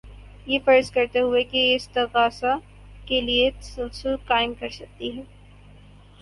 [0.47, 2.55] یہ فرض کرتے ہوئے کہ یہ استغاثہ
[3.05, 5.23] کے لیے تسلسل قائم کر سکتی ہے